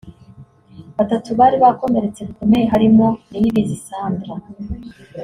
Batatu 0.97 1.29
bari 1.39 1.55
bakomeretse 1.63 2.19
bikomeye 2.29 2.65
harimo 2.73 3.05
Niyibizi 3.31 3.75
Sandra 3.87 4.33